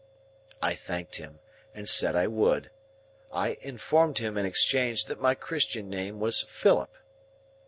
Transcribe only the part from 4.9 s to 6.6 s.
that my Christian name was